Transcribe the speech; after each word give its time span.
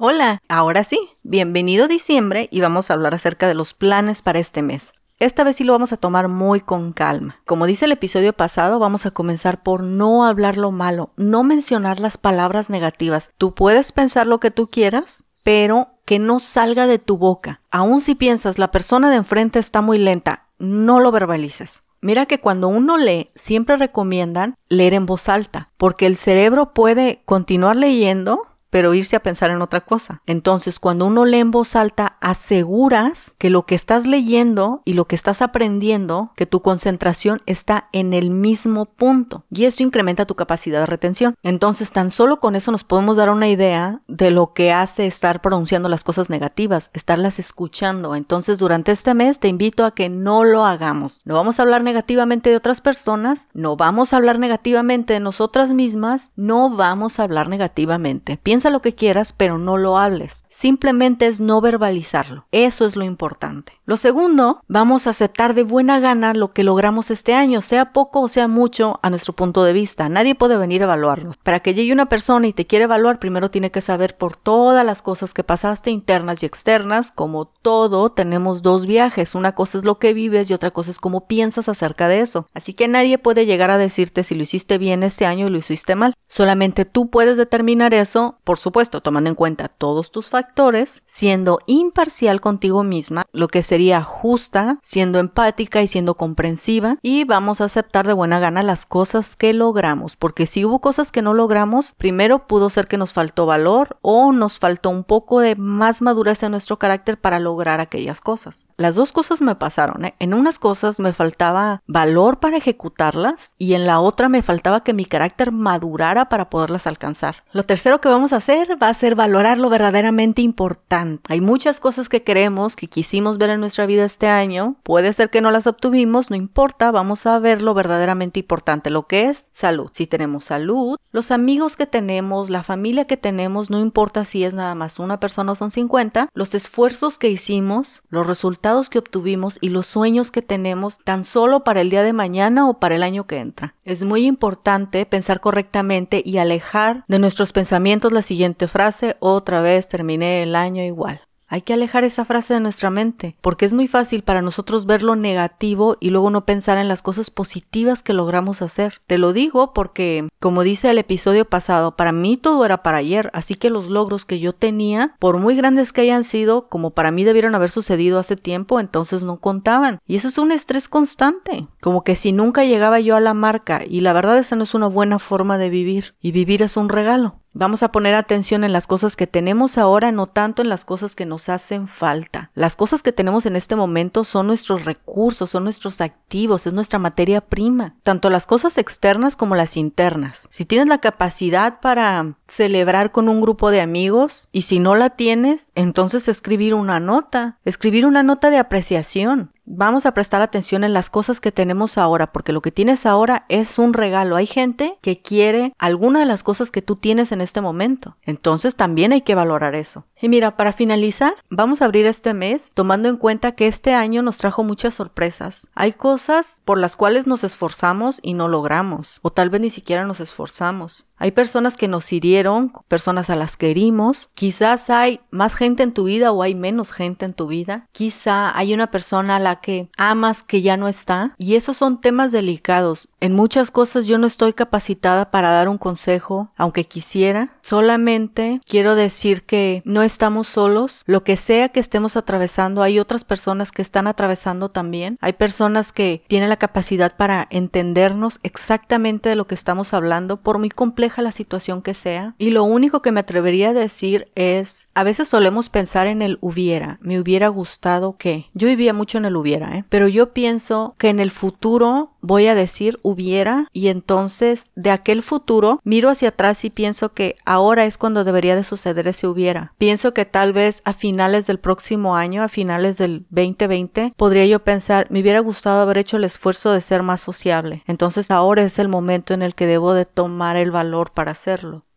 Hola, 0.00 0.40
ahora 0.48 0.84
sí, 0.84 1.00
bienvenido 1.24 1.88
diciembre 1.88 2.46
y 2.52 2.60
vamos 2.60 2.88
a 2.88 2.94
hablar 2.94 3.16
acerca 3.16 3.48
de 3.48 3.54
los 3.54 3.74
planes 3.74 4.22
para 4.22 4.38
este 4.38 4.62
mes. 4.62 4.92
Esta 5.18 5.42
vez 5.42 5.56
sí 5.56 5.64
lo 5.64 5.72
vamos 5.72 5.92
a 5.92 5.96
tomar 5.96 6.28
muy 6.28 6.60
con 6.60 6.92
calma. 6.92 7.40
Como 7.44 7.66
dice 7.66 7.86
el 7.86 7.90
episodio 7.90 8.32
pasado, 8.32 8.78
vamos 8.78 9.06
a 9.06 9.10
comenzar 9.10 9.64
por 9.64 9.82
no 9.82 10.24
hablar 10.24 10.56
lo 10.56 10.70
malo, 10.70 11.10
no 11.16 11.42
mencionar 11.42 11.98
las 11.98 12.16
palabras 12.16 12.70
negativas. 12.70 13.30
Tú 13.38 13.56
puedes 13.56 13.90
pensar 13.90 14.28
lo 14.28 14.38
que 14.38 14.52
tú 14.52 14.70
quieras, 14.70 15.24
pero 15.42 15.88
que 16.04 16.20
no 16.20 16.38
salga 16.38 16.86
de 16.86 17.00
tu 17.00 17.18
boca. 17.18 17.60
Aun 17.72 18.00
si 18.00 18.14
piensas 18.14 18.56
la 18.56 18.70
persona 18.70 19.10
de 19.10 19.16
enfrente 19.16 19.58
está 19.58 19.80
muy 19.80 19.98
lenta, 19.98 20.46
no 20.60 21.00
lo 21.00 21.10
verbalices. 21.10 21.82
Mira 22.00 22.26
que 22.26 22.38
cuando 22.38 22.68
uno 22.68 22.98
lee, 22.98 23.32
siempre 23.34 23.76
recomiendan 23.76 24.54
leer 24.68 24.94
en 24.94 25.06
voz 25.06 25.28
alta, 25.28 25.72
porque 25.76 26.06
el 26.06 26.16
cerebro 26.16 26.72
puede 26.72 27.20
continuar 27.24 27.76
leyendo 27.76 28.42
pero 28.70 28.94
irse 28.94 29.16
a 29.16 29.22
pensar 29.22 29.50
en 29.50 29.62
otra 29.62 29.82
cosa. 29.82 30.22
Entonces, 30.26 30.78
cuando 30.78 31.06
uno 31.06 31.24
lee 31.24 31.38
en 31.38 31.50
voz 31.50 31.76
alta, 31.76 32.16
aseguras 32.20 33.32
que 33.38 33.50
lo 33.50 33.66
que 33.66 33.74
estás 33.74 34.06
leyendo 34.06 34.82
y 34.84 34.94
lo 34.94 35.06
que 35.06 35.16
estás 35.16 35.42
aprendiendo, 35.42 36.32
que 36.36 36.46
tu 36.46 36.60
concentración 36.60 37.40
está 37.46 37.88
en 37.92 38.14
el 38.14 38.30
mismo 38.30 38.86
punto. 38.86 39.44
Y 39.50 39.64
eso 39.64 39.82
incrementa 39.82 40.26
tu 40.26 40.34
capacidad 40.34 40.80
de 40.80 40.86
retención. 40.86 41.34
Entonces, 41.42 41.92
tan 41.92 42.10
solo 42.10 42.40
con 42.40 42.56
eso 42.56 42.70
nos 42.72 42.84
podemos 42.84 43.16
dar 43.16 43.30
una 43.30 43.48
idea 43.48 44.00
de 44.08 44.30
lo 44.30 44.52
que 44.52 44.72
hace 44.72 45.06
estar 45.06 45.40
pronunciando 45.40 45.88
las 45.88 46.04
cosas 46.04 46.30
negativas, 46.30 46.90
estarlas 46.92 47.38
escuchando. 47.38 48.14
Entonces, 48.14 48.58
durante 48.58 48.92
este 48.92 49.14
mes 49.14 49.38
te 49.38 49.48
invito 49.48 49.84
a 49.84 49.92
que 49.92 50.08
no 50.08 50.44
lo 50.44 50.64
hagamos. 50.64 51.20
No 51.24 51.34
vamos 51.34 51.58
a 51.58 51.62
hablar 51.62 51.82
negativamente 51.82 52.50
de 52.50 52.56
otras 52.56 52.80
personas, 52.80 53.48
no 53.54 53.76
vamos 53.76 54.12
a 54.12 54.16
hablar 54.16 54.38
negativamente 54.38 55.14
de 55.14 55.20
nosotras 55.20 55.70
mismas, 55.70 56.32
no 56.36 56.70
vamos 56.70 57.18
a 57.18 57.22
hablar 57.22 57.48
negativamente. 57.48 58.38
Piensa 58.42 58.57
lo 58.66 58.80
que 58.80 58.94
quieras, 58.94 59.32
pero 59.32 59.58
no 59.58 59.76
lo 59.76 59.98
hables. 59.98 60.44
Simplemente 60.48 61.26
es 61.26 61.40
no 61.40 61.60
verbalizarlo. 61.60 62.46
Eso 62.52 62.86
es 62.86 62.96
lo 62.96 63.04
importante. 63.04 63.77
Lo 63.88 63.96
segundo, 63.96 64.60
vamos 64.68 65.06
a 65.06 65.10
aceptar 65.10 65.54
de 65.54 65.62
buena 65.62 65.98
gana 65.98 66.34
lo 66.34 66.52
que 66.52 66.62
logramos 66.62 67.10
este 67.10 67.32
año, 67.32 67.62
sea 67.62 67.94
poco 67.94 68.20
o 68.20 68.28
sea 68.28 68.46
mucho 68.46 69.00
a 69.02 69.08
nuestro 69.08 69.32
punto 69.32 69.64
de 69.64 69.72
vista. 69.72 70.10
Nadie 70.10 70.34
puede 70.34 70.58
venir 70.58 70.82
a 70.82 70.84
evaluarnos. 70.84 71.38
Para 71.38 71.60
que 71.60 71.72
llegue 71.72 71.94
una 71.94 72.10
persona 72.10 72.46
y 72.46 72.52
te 72.52 72.66
quiera 72.66 72.84
evaluar, 72.84 73.18
primero 73.18 73.50
tiene 73.50 73.70
que 73.70 73.80
saber 73.80 74.18
por 74.18 74.36
todas 74.36 74.84
las 74.84 75.00
cosas 75.00 75.32
que 75.32 75.42
pasaste 75.42 75.90
internas 75.90 76.42
y 76.42 76.46
externas. 76.46 77.12
Como 77.12 77.46
todo, 77.46 78.10
tenemos 78.12 78.60
dos 78.60 78.84
viajes. 78.84 79.34
Una 79.34 79.54
cosa 79.54 79.78
es 79.78 79.86
lo 79.86 79.98
que 79.98 80.12
vives 80.12 80.50
y 80.50 80.52
otra 80.52 80.70
cosa 80.70 80.90
es 80.90 80.98
cómo 80.98 81.26
piensas 81.26 81.70
acerca 81.70 82.08
de 82.08 82.20
eso. 82.20 82.46
Así 82.52 82.74
que 82.74 82.88
nadie 82.88 83.16
puede 83.16 83.46
llegar 83.46 83.70
a 83.70 83.78
decirte 83.78 84.22
si 84.22 84.34
lo 84.34 84.42
hiciste 84.42 84.76
bien 84.76 85.02
este 85.02 85.24
año 85.24 85.46
o 85.46 85.48
lo 85.48 85.56
hiciste 85.56 85.94
mal. 85.94 86.12
Solamente 86.28 86.84
tú 86.84 87.08
puedes 87.08 87.38
determinar 87.38 87.94
eso 87.94 88.36
por 88.48 88.58
supuesto, 88.58 89.02
tomando 89.02 89.28
en 89.28 89.36
cuenta 89.36 89.68
todos 89.68 90.10
tus 90.10 90.30
factores, 90.30 91.02
siendo 91.04 91.58
imparcial 91.66 92.40
contigo 92.40 92.82
misma, 92.82 93.26
lo 93.30 93.48
que 93.48 93.62
justa, 94.02 94.78
siendo 94.82 95.18
empática 95.18 95.82
y 95.82 95.88
siendo 95.88 96.14
comprensiva, 96.14 96.96
y 97.02 97.24
vamos 97.24 97.60
a 97.60 97.64
aceptar 97.64 98.06
de 98.06 98.12
buena 98.12 98.40
gana 98.40 98.62
las 98.62 98.86
cosas 98.86 99.36
que 99.36 99.52
logramos, 99.52 100.16
porque 100.16 100.46
si 100.46 100.64
hubo 100.64 100.80
cosas 100.80 101.12
que 101.12 101.22
no 101.22 101.34
logramos, 101.34 101.94
primero 101.96 102.46
pudo 102.46 102.70
ser 102.70 102.86
que 102.86 102.98
nos 102.98 103.12
faltó 103.12 103.46
valor 103.46 103.98
o 104.02 104.32
nos 104.32 104.58
faltó 104.58 104.90
un 104.90 105.04
poco 105.04 105.40
de 105.40 105.56
más 105.56 106.02
madurez 106.02 106.42
en 106.42 106.52
nuestro 106.52 106.78
carácter 106.78 107.20
para 107.20 107.38
lograr 107.38 107.80
aquellas 107.80 108.20
cosas. 108.20 108.66
Las 108.76 108.94
dos 108.94 109.12
cosas 109.12 109.40
me 109.40 109.54
pasaron, 109.54 110.04
¿eh? 110.04 110.14
en 110.18 110.34
unas 110.34 110.58
cosas 110.58 111.00
me 111.00 111.12
faltaba 111.12 111.82
valor 111.86 112.38
para 112.38 112.56
ejecutarlas 112.56 113.54
y 113.58 113.74
en 113.74 113.86
la 113.86 114.00
otra 114.00 114.28
me 114.28 114.42
faltaba 114.42 114.82
que 114.82 114.92
mi 114.92 115.04
carácter 115.04 115.52
madurara 115.52 116.28
para 116.28 116.50
poderlas 116.50 116.86
alcanzar. 116.86 117.44
Lo 117.52 117.64
tercero 117.64 118.00
que 118.00 118.08
vamos 118.08 118.32
a 118.32 118.36
hacer 118.36 118.80
va 118.82 118.88
a 118.88 118.94
ser 118.94 119.14
valorar 119.14 119.58
lo 119.58 119.68
verdaderamente 119.68 120.42
importante. 120.42 121.22
Hay 121.32 121.40
muchas 121.40 121.80
cosas 121.80 122.08
que 122.08 122.22
queremos, 122.22 122.76
que 122.76 122.88
quisimos 122.88 123.38
ver 123.38 123.50
en 123.50 123.60
nuestra 123.60 123.67
vida 123.86 124.04
este 124.04 124.28
año. 124.28 124.76
Puede 124.82 125.12
ser 125.12 125.30
que 125.30 125.40
no 125.40 125.50
las 125.50 125.66
obtuvimos, 125.66 126.30
no 126.30 126.36
importa, 126.36 126.90
vamos 126.90 127.26
a 127.26 127.38
ver 127.38 127.60
lo 127.62 127.74
verdaderamente 127.74 128.40
importante, 128.40 128.90
lo 128.90 129.06
que 129.06 129.26
es 129.26 129.48
salud. 129.50 129.90
Si 129.92 130.06
tenemos 130.06 130.44
salud, 130.44 130.96
los 131.10 131.30
amigos 131.30 131.76
que 131.76 131.86
tenemos, 131.86 132.50
la 132.50 132.62
familia 132.62 133.06
que 133.06 133.16
tenemos, 133.16 133.70
no 133.70 133.80
importa 133.80 134.24
si 134.24 134.44
es 134.44 134.54
nada 134.54 134.74
más 134.74 134.98
una 134.98 135.20
persona 135.20 135.52
o 135.52 135.56
son 135.56 135.70
50, 135.70 136.28
los 136.32 136.54
esfuerzos 136.54 137.18
que 137.18 137.30
hicimos, 137.30 138.02
los 138.08 138.26
resultados 138.26 138.88
que 138.88 138.98
obtuvimos 138.98 139.58
y 139.60 139.70
los 139.70 139.86
sueños 139.86 140.30
que 140.30 140.42
tenemos 140.42 140.98
tan 141.04 141.24
solo 141.24 141.64
para 141.64 141.80
el 141.80 141.90
día 141.90 142.02
de 142.02 142.12
mañana 142.12 142.68
o 142.68 142.78
para 142.78 142.94
el 142.94 143.02
año 143.02 143.26
que 143.26 143.38
entra. 143.38 143.74
Es 143.84 144.04
muy 144.04 144.26
importante 144.26 145.04
pensar 145.06 145.40
correctamente 145.40 146.22
y 146.24 146.38
alejar 146.38 147.04
de 147.08 147.18
nuestros 147.18 147.52
pensamientos 147.52 148.12
las 148.12 148.28
siguiente 148.28 148.68
frase, 148.68 149.16
otra 149.20 149.60
vez 149.62 149.88
terminé 149.88 150.42
el 150.42 150.54
año 150.54 150.82
igual. 150.82 151.27
Hay 151.48 151.62
que 151.62 151.72
alejar 151.72 152.04
esa 152.04 152.26
frase 152.26 152.54
de 152.54 152.60
nuestra 152.60 152.90
mente, 152.90 153.36
porque 153.40 153.64
es 153.64 153.72
muy 153.72 153.88
fácil 153.88 154.22
para 154.22 154.42
nosotros 154.42 154.84
ver 154.84 155.02
lo 155.02 155.16
negativo 155.16 155.96
y 155.98 156.10
luego 156.10 156.28
no 156.28 156.44
pensar 156.44 156.76
en 156.76 156.88
las 156.88 157.00
cosas 157.00 157.30
positivas 157.30 158.02
que 158.02 158.12
logramos 158.12 158.60
hacer. 158.60 159.00
Te 159.06 159.16
lo 159.16 159.32
digo 159.32 159.72
porque, 159.72 160.28
como 160.40 160.62
dice 160.62 160.90
el 160.90 160.98
episodio 160.98 161.46
pasado, 161.46 161.96
para 161.96 162.12
mí 162.12 162.36
todo 162.36 162.64
era 162.66 162.82
para 162.82 162.98
ayer, 162.98 163.30
así 163.32 163.54
que 163.54 163.70
los 163.70 163.88
logros 163.88 164.26
que 164.26 164.40
yo 164.40 164.52
tenía, 164.52 165.14
por 165.18 165.38
muy 165.38 165.56
grandes 165.56 165.92
que 165.92 166.02
hayan 166.02 166.24
sido, 166.24 166.68
como 166.68 166.90
para 166.90 167.10
mí 167.10 167.24
debieron 167.24 167.54
haber 167.54 167.70
sucedido 167.70 168.18
hace 168.18 168.36
tiempo, 168.36 168.78
entonces 168.78 169.24
no 169.24 169.38
contaban. 169.38 170.00
Y 170.06 170.16
eso 170.16 170.28
es 170.28 170.36
un 170.36 170.52
estrés 170.52 170.88
constante, 170.88 171.66
como 171.80 172.04
que 172.04 172.14
si 172.14 172.32
nunca 172.32 172.64
llegaba 172.64 173.00
yo 173.00 173.16
a 173.16 173.20
la 173.20 173.32
marca, 173.32 173.82
y 173.88 174.02
la 174.02 174.12
verdad 174.12 174.38
esa 174.38 174.54
no 174.54 174.64
es 174.64 174.74
una 174.74 174.86
buena 174.86 175.18
forma 175.18 175.56
de 175.56 175.70
vivir, 175.70 176.14
y 176.20 176.32
vivir 176.32 176.60
es 176.60 176.76
un 176.76 176.90
regalo. 176.90 177.36
Vamos 177.58 177.82
a 177.82 177.90
poner 177.90 178.14
atención 178.14 178.62
en 178.62 178.72
las 178.72 178.86
cosas 178.86 179.16
que 179.16 179.26
tenemos 179.26 179.78
ahora, 179.78 180.12
no 180.12 180.28
tanto 180.28 180.62
en 180.62 180.68
las 180.68 180.84
cosas 180.84 181.16
que 181.16 181.26
nos 181.26 181.48
hacen 181.48 181.88
falta. 181.88 182.52
Las 182.54 182.76
cosas 182.76 183.02
que 183.02 183.10
tenemos 183.10 183.46
en 183.46 183.56
este 183.56 183.74
momento 183.74 184.22
son 184.22 184.46
nuestros 184.46 184.84
recursos, 184.84 185.50
son 185.50 185.64
nuestros 185.64 186.00
activos, 186.00 186.68
es 186.68 186.72
nuestra 186.72 187.00
materia 187.00 187.40
prima, 187.40 187.96
tanto 188.04 188.30
las 188.30 188.46
cosas 188.46 188.78
externas 188.78 189.34
como 189.34 189.56
las 189.56 189.76
internas. 189.76 190.46
Si 190.50 190.66
tienes 190.66 190.86
la 190.86 190.98
capacidad 190.98 191.80
para 191.80 192.34
celebrar 192.46 193.10
con 193.10 193.28
un 193.28 193.40
grupo 193.40 193.72
de 193.72 193.80
amigos 193.80 194.48
y 194.52 194.62
si 194.62 194.78
no 194.78 194.94
la 194.94 195.10
tienes, 195.10 195.72
entonces 195.74 196.28
escribir 196.28 196.74
una 196.74 197.00
nota, 197.00 197.58
escribir 197.64 198.06
una 198.06 198.22
nota 198.22 198.50
de 198.50 198.58
apreciación 198.58 199.50
vamos 199.68 200.06
a 200.06 200.14
prestar 200.14 200.40
atención 200.42 200.82
en 200.82 200.94
las 200.94 201.10
cosas 201.10 201.40
que 201.40 201.52
tenemos 201.52 201.98
ahora, 201.98 202.32
porque 202.32 202.52
lo 202.52 202.62
que 202.62 202.72
tienes 202.72 203.06
ahora 203.06 203.44
es 203.48 203.78
un 203.78 203.92
regalo. 203.92 204.36
Hay 204.36 204.46
gente 204.46 204.98
que 205.02 205.20
quiere 205.20 205.74
alguna 205.78 206.20
de 206.20 206.26
las 206.26 206.42
cosas 206.42 206.70
que 206.70 206.82
tú 206.82 206.96
tienes 206.96 207.32
en 207.32 207.40
este 207.40 207.60
momento. 207.60 208.16
Entonces 208.22 208.76
también 208.76 209.12
hay 209.12 209.20
que 209.20 209.34
valorar 209.34 209.74
eso. 209.74 210.04
Y 210.20 210.28
mira, 210.28 210.56
para 210.56 210.72
finalizar, 210.72 211.34
vamos 211.48 211.80
a 211.80 211.84
abrir 211.84 212.06
este 212.06 212.34
mes 212.34 212.72
tomando 212.74 213.08
en 213.08 213.16
cuenta 213.16 213.52
que 213.52 213.68
este 213.68 213.94
año 213.94 214.22
nos 214.22 214.38
trajo 214.38 214.64
muchas 214.64 214.94
sorpresas. 214.94 215.68
Hay 215.74 215.92
cosas 215.92 216.60
por 216.64 216.78
las 216.78 216.96
cuales 216.96 217.26
nos 217.26 217.44
esforzamos 217.44 218.18
y 218.22 218.34
no 218.34 218.48
logramos, 218.48 219.20
o 219.22 219.30
tal 219.30 219.50
vez 219.50 219.60
ni 219.60 219.70
siquiera 219.70 220.04
nos 220.04 220.20
esforzamos. 220.20 221.08
Hay 221.18 221.32
personas 221.32 221.76
que 221.76 221.88
nos 221.88 222.12
hirieron, 222.12 222.72
personas 222.86 223.28
a 223.28 223.36
las 223.36 223.56
que 223.56 223.70
herimos. 223.70 224.28
Quizás 224.34 224.88
hay 224.88 225.20
más 225.30 225.54
gente 225.56 225.82
en 225.82 225.92
tu 225.92 226.04
vida 226.04 226.32
o 226.32 226.42
hay 226.42 226.54
menos 226.54 226.92
gente 226.92 227.24
en 227.24 227.32
tu 227.32 227.48
vida. 227.48 227.88
Quizá 227.92 228.56
hay 228.56 228.72
una 228.72 228.90
persona 228.90 229.36
a 229.36 229.40
la 229.40 229.56
que 229.56 229.90
amas 229.96 230.42
que 230.42 230.62
ya 230.62 230.76
no 230.76 230.86
está. 230.86 231.34
Y 231.36 231.56
esos 231.56 231.76
son 231.76 232.00
temas 232.00 232.30
delicados. 232.30 233.08
En 233.20 233.34
muchas 233.34 233.72
cosas 233.72 234.06
yo 234.06 234.18
no 234.18 234.26
estoy 234.26 234.52
capacitada 234.52 235.30
para 235.30 235.50
dar 235.50 235.68
un 235.68 235.78
consejo, 235.78 236.52
aunque 236.56 236.84
quisiera. 236.84 237.56
Solamente 237.62 238.60
quiero 238.64 238.94
decir 238.94 239.42
que 239.42 239.82
no 239.84 240.02
estamos 240.08 240.48
solos. 240.48 241.04
Lo 241.06 241.22
que 241.22 241.36
sea 241.36 241.68
que 241.68 241.78
estemos 241.78 242.16
atravesando, 242.16 242.82
hay 242.82 242.98
otras 242.98 243.22
personas 243.22 243.70
que 243.70 243.82
están 243.82 244.08
atravesando 244.08 244.70
también. 244.70 245.18
Hay 245.20 245.34
personas 245.34 245.92
que 245.92 246.24
tienen 246.26 246.48
la 246.48 246.56
capacidad 246.56 247.16
para 247.16 247.46
entendernos 247.50 248.40
exactamente 248.42 249.28
de 249.28 249.36
lo 249.36 249.46
que 249.46 249.54
estamos 249.54 249.94
hablando, 249.94 250.38
por 250.38 250.58
muy 250.58 250.70
compleja 250.70 251.22
la 251.22 251.32
situación 251.32 251.82
que 251.82 251.94
sea. 251.94 252.34
Y 252.38 252.50
lo 252.50 252.64
único 252.64 253.02
que 253.02 253.12
me 253.12 253.20
atrevería 253.20 253.70
a 253.70 253.74
decir 253.74 254.28
es, 254.34 254.88
a 254.94 255.04
veces 255.04 255.28
solemos 255.28 255.68
pensar 255.68 256.06
en 256.06 256.22
el 256.22 256.38
hubiera. 256.40 256.98
Me 257.00 257.20
hubiera 257.20 257.48
gustado 257.48 258.16
que. 258.16 258.46
Yo 258.54 258.66
vivía 258.66 258.92
mucho 258.92 259.18
en 259.18 259.26
el 259.26 259.36
hubiera, 259.36 259.76
¿eh? 259.76 259.84
Pero 259.88 260.08
yo 260.08 260.32
pienso 260.32 260.94
que 260.98 261.10
en 261.10 261.20
el 261.20 261.30
futuro 261.30 262.12
voy 262.20 262.46
a 262.46 262.54
decir 262.54 262.98
hubiera 263.02 263.68
y 263.72 263.88
entonces 263.88 264.70
de 264.74 264.90
aquel 264.90 265.22
futuro 265.22 265.80
miro 265.84 266.10
hacia 266.10 266.30
atrás 266.30 266.64
y 266.64 266.70
pienso 266.70 267.12
que 267.12 267.36
ahora 267.44 267.84
es 267.84 267.98
cuando 267.98 268.24
debería 268.24 268.56
de 268.56 268.64
suceder 268.64 269.08
ese 269.08 269.26
hubiera. 269.26 269.72
Pienso 269.78 269.97
que 270.14 270.24
tal 270.24 270.52
vez 270.52 270.80
a 270.84 270.92
finales 270.92 271.46
del 271.46 271.58
próximo 271.58 272.16
año, 272.16 272.42
a 272.42 272.48
finales 272.48 272.98
del 272.98 273.26
2020, 273.30 274.14
podría 274.16 274.46
yo 274.46 274.62
pensar, 274.62 275.06
me 275.10 275.20
hubiera 275.20 275.40
gustado 275.40 275.80
haber 275.80 275.98
hecho 275.98 276.16
el 276.16 276.24
esfuerzo 276.24 276.72
de 276.72 276.80
ser 276.80 277.02
más 277.02 277.20
sociable. 277.20 277.82
Entonces 277.86 278.30
ahora 278.30 278.62
es 278.62 278.78
el 278.78 278.88
momento 278.88 279.34
en 279.34 279.42
el 279.42 279.54
que 279.54 279.66
debo 279.66 279.94
de 279.94 280.06
tomar 280.06 280.56
el 280.56 280.70
valor 280.70 281.12
para 281.12 281.32
hacerlo. 281.32 281.87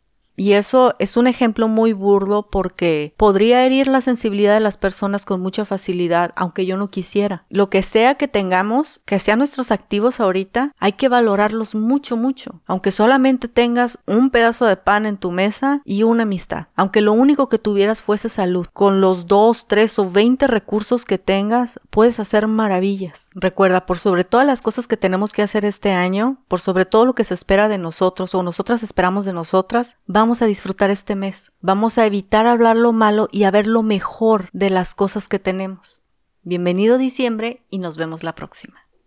Y 0.41 0.53
eso 0.53 0.95
es 0.97 1.17
un 1.17 1.27
ejemplo 1.27 1.67
muy 1.67 1.93
burdo 1.93 2.49
porque 2.49 3.13
podría 3.15 3.63
herir 3.63 3.85
la 3.85 4.01
sensibilidad 4.01 4.55
de 4.55 4.59
las 4.59 4.75
personas 4.75 5.23
con 5.23 5.39
mucha 5.39 5.65
facilidad, 5.65 6.33
aunque 6.35 6.65
yo 6.65 6.77
no 6.77 6.88
quisiera. 6.88 7.45
Lo 7.49 7.69
que 7.69 7.83
sea 7.83 8.15
que 8.15 8.27
tengamos, 8.27 9.01
que 9.05 9.19
sean 9.19 9.38
nuestros 9.38 9.69
activos 9.69 10.19
ahorita, 10.19 10.71
hay 10.79 10.93
que 10.93 11.09
valorarlos 11.09 11.75
mucho, 11.75 12.17
mucho. 12.17 12.59
Aunque 12.65 12.91
solamente 12.91 13.49
tengas 13.49 13.99
un 14.07 14.31
pedazo 14.31 14.65
de 14.65 14.77
pan 14.77 15.05
en 15.05 15.17
tu 15.17 15.29
mesa 15.29 15.83
y 15.85 16.01
una 16.01 16.23
amistad. 16.23 16.69
Aunque 16.75 17.01
lo 17.01 17.13
único 17.13 17.47
que 17.47 17.59
tuvieras 17.59 18.01
fuese 18.01 18.27
salud. 18.27 18.65
Con 18.73 18.99
los 18.99 19.27
dos, 19.27 19.67
tres 19.67 19.99
o 19.99 20.09
veinte 20.09 20.47
recursos 20.47 21.05
que 21.05 21.19
tengas, 21.19 21.79
puedes 21.91 22.19
hacer 22.19 22.47
maravillas. 22.47 23.29
Recuerda, 23.35 23.85
por 23.85 23.99
sobre 23.99 24.23
todas 24.23 24.47
las 24.47 24.63
cosas 24.63 24.87
que 24.87 24.97
tenemos 24.97 25.33
que 25.33 25.44
hacer 25.44 25.65
este 25.65 25.91
año, 25.94 26.37
por 26.47 26.61
sobre 26.61 26.85
todo 26.87 27.05
lo 27.05 27.13
que 27.13 27.25
se 27.25 27.35
espera 27.35 27.67
de 27.67 27.77
nosotros 27.77 28.33
o 28.33 28.41
nosotras 28.41 28.81
esperamos 28.81 29.25
de 29.25 29.33
nosotras, 29.33 29.97
vamos 30.31 30.42
a 30.44 30.45
disfrutar 30.45 30.92
este 30.92 31.13
mes. 31.18 31.51
Vamos 31.60 31.98
a 31.98 32.06
evitar 32.06 32.48
hablar 32.48 32.78
lo 32.78 32.94
malo 32.94 33.28
y 33.33 33.44
a 33.44 33.51
ver 33.51 33.68
lo 33.68 33.83
mejor 33.83 34.48
de 34.54 34.69
las 34.69 34.95
cosas 34.95 35.28
que 35.28 35.39
tenemos. 35.39 36.04
Bienvenido 36.42 36.98
diciembre 36.98 37.66
y 37.69 37.80
nos 37.80 37.98
vemos 37.98 38.24
la 38.24 38.33
próxima. 38.33 38.81